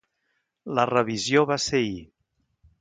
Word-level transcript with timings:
La 0.79 0.85
revisió 0.91 1.45
va 1.53 1.61
ser 1.69 1.85
ahir. 1.85 2.03